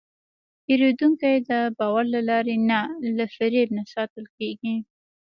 پیرودونکی 0.65 1.35
د 1.49 1.51
باور 1.77 2.05
له 2.15 2.21
لارې 2.29 2.55
نه، 2.69 2.79
له 3.17 3.25
فریب 3.35 3.67
نه 3.77 3.83
ساتل 3.93 4.25
کېږي. 4.37 4.75